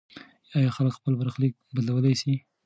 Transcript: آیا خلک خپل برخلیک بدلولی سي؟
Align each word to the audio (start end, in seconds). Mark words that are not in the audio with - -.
آیا 0.55 0.69
خلک 0.75 0.93
خپل 0.97 1.13
برخلیک 1.19 1.53
بدلولی 1.75 2.15
سي؟ 2.21 2.33